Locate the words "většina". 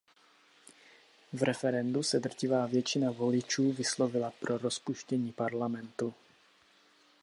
2.65-3.11